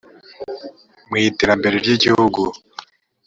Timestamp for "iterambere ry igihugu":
1.29-2.41